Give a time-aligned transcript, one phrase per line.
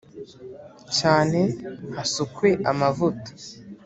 [0.97, 1.39] Cyane
[1.97, 3.29] hasukwe amavuta.